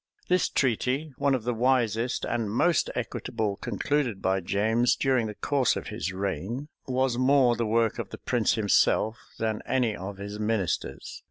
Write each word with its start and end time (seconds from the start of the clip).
This 0.29 0.49
treaty, 0.49 1.13
one 1.19 1.35
of 1.35 1.43
the 1.43 1.53
wisest 1.53 2.25
and 2.25 2.49
most 2.49 2.89
equitable 2.95 3.57
concluded 3.57 4.19
by 4.19 4.39
James 4.39 4.95
during 4.95 5.27
the 5.27 5.35
course 5.35 5.75
of 5.75 5.89
his 5.89 6.11
reign 6.11 6.69
was 6.87 7.19
more 7.19 7.55
the 7.55 7.67
work 7.67 7.99
of 7.99 8.09
the 8.09 8.17
prince 8.17 8.55
himself, 8.55 9.15
than 9.37 9.61
any 9.67 9.95
of 9.95 10.17
his 10.17 10.39
ministers. 10.39 11.19